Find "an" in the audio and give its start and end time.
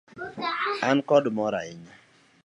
0.89-0.97